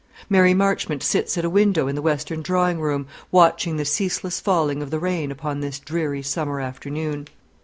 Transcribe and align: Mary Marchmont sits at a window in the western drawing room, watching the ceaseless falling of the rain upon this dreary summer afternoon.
Mary 0.31 0.51
Marchmont 0.55 1.03
sits 1.03 1.37
at 1.37 1.45
a 1.45 1.49
window 1.51 1.87
in 1.87 1.93
the 1.93 2.01
western 2.01 2.41
drawing 2.41 2.79
room, 2.81 3.05
watching 3.29 3.77
the 3.77 3.85
ceaseless 3.85 4.39
falling 4.39 4.81
of 4.81 4.89
the 4.89 4.97
rain 4.97 5.29
upon 5.29 5.59
this 5.59 5.77
dreary 5.77 6.23
summer 6.23 6.59
afternoon. 6.59 7.27